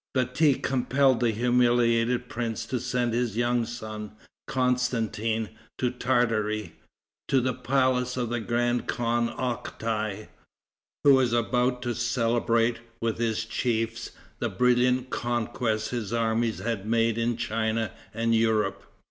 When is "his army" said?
15.91-16.49